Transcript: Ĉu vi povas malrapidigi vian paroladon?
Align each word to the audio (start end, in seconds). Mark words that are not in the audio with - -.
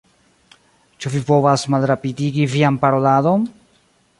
Ĉu 1.03 1.11
vi 1.15 1.21
povas 1.27 1.65
malrapidigi 1.75 2.49
vian 2.55 2.81
paroladon? 2.87 3.47